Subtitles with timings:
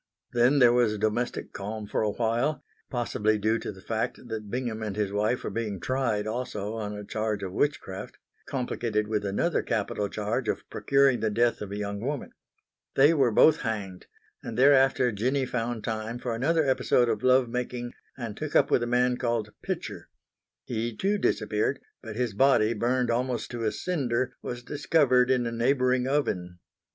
[0.33, 4.81] Then there was domestic calm for a while, possibly due to the fact that Bingham
[4.81, 8.17] and his wife were being tried also on a charge of witchcraft,
[8.47, 12.31] complicated with another capital charge of procuring the death of a young woman.
[12.95, 14.07] They were both hanged
[14.41, 18.81] and thereafter Jinny found time for another episode of love making and took up with
[18.81, 20.09] a man called Pitcher.
[20.65, 25.51] He too disappeared, but his body, burned almost to a cinder, was discovered in a
[25.51, 26.57] neighbouring oven.